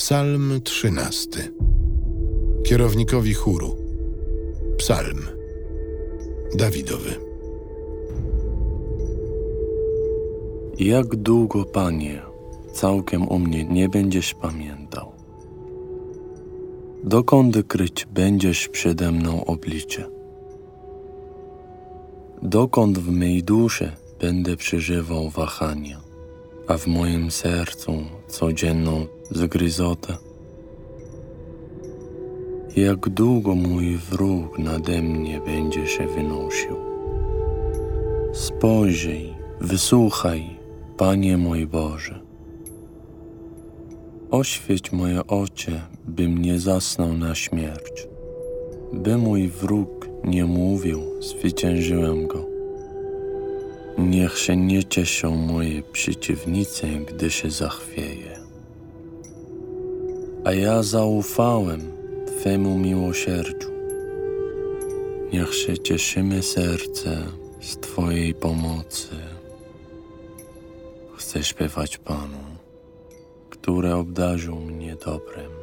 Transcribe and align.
Psalm 0.00 0.60
trzynasty. 0.64 1.52
Kierownikowi 2.64 3.34
chóru. 3.34 3.76
Psalm. 4.76 5.18
Dawidowy. 6.54 7.14
Jak 10.78 11.16
długo, 11.16 11.64
Panie, 11.64 12.22
całkiem 12.72 13.28
o 13.28 13.38
mnie 13.38 13.64
nie 13.64 13.88
będziesz 13.88 14.34
pamiętał? 14.34 15.12
Dokąd 17.04 17.56
kryć 17.68 18.06
będziesz 18.06 18.68
przede 18.68 19.12
mną 19.12 19.44
oblicze? 19.44 20.10
Dokąd 22.42 22.98
w 22.98 23.10
mej 23.10 23.42
duszy 23.42 23.92
będę 24.20 24.56
przeżywał 24.56 25.30
wahania, 25.30 26.00
a 26.68 26.78
w 26.78 26.86
moim 26.86 27.30
sercu 27.30 28.19
codzienną 28.30 29.06
zgryzotę? 29.30 30.16
Jak 32.76 33.08
długo 33.08 33.54
mój 33.54 33.96
wróg 33.96 34.58
nade 34.58 35.02
mnie 35.02 35.40
będzie 35.40 35.86
się 35.86 36.06
wynosił? 36.06 36.76
Spojrzyj, 38.32 39.34
wysłuchaj, 39.60 40.60
Panie 40.96 41.36
mój 41.36 41.66
Boże. 41.66 42.20
Oświeć 44.30 44.92
moje 44.92 45.26
oczy, 45.26 45.80
bym 46.04 46.38
nie 46.38 46.60
zasnął 46.60 47.12
na 47.12 47.34
śmierć. 47.34 48.08
By 48.92 49.16
mój 49.16 49.48
wróg 49.48 50.08
nie 50.24 50.44
mówił, 50.44 51.00
zwyciężyłem 51.20 52.26
go. 52.26 52.59
Niech 54.08 54.38
się 54.38 54.56
nie 54.56 54.84
cieszą 54.84 55.36
moje 55.36 55.82
przeciwnicy, 55.82 56.86
gdy 56.86 57.30
się 57.30 57.50
zachwieje. 57.50 58.40
A 60.44 60.52
ja 60.52 60.82
zaufałem 60.82 61.92
Twemu 62.26 62.78
miłosierdziu. 62.78 63.70
Niech 65.32 65.54
się 65.54 65.78
cieszymy 65.78 66.42
serce 66.42 67.26
z 67.60 67.76
Twojej 67.76 68.34
pomocy. 68.34 69.16
Chcę 71.16 71.44
śpiewać 71.44 71.98
Panu, 71.98 72.44
który 73.50 73.94
obdarzył 73.94 74.56
mnie 74.56 74.96
dobrem. 74.96 75.59